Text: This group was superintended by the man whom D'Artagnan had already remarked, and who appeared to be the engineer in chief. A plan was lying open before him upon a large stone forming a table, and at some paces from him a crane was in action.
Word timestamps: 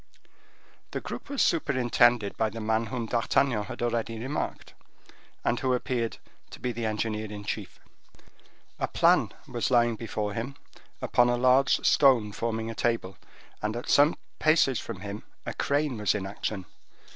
This 0.89 1.03
group 1.03 1.29
was 1.29 1.43
superintended 1.43 2.35
by 2.35 2.49
the 2.49 2.59
man 2.59 2.87
whom 2.87 3.05
D'Artagnan 3.05 3.65
had 3.65 3.83
already 3.83 4.17
remarked, 4.17 4.73
and 5.45 5.59
who 5.59 5.75
appeared 5.75 6.17
to 6.49 6.59
be 6.59 6.71
the 6.71 6.87
engineer 6.87 7.31
in 7.31 7.43
chief. 7.45 7.79
A 8.79 8.87
plan 8.87 9.31
was 9.47 9.69
lying 9.69 9.89
open 9.91 9.97
before 10.03 10.33
him 10.33 10.55
upon 11.03 11.29
a 11.29 11.37
large 11.37 11.85
stone 11.85 12.31
forming 12.31 12.71
a 12.71 12.73
table, 12.73 13.15
and 13.61 13.75
at 13.75 13.89
some 13.89 14.17
paces 14.39 14.79
from 14.79 15.01
him 15.01 15.21
a 15.45 15.53
crane 15.53 15.99
was 15.99 16.15
in 16.15 16.25
action. 16.25 16.65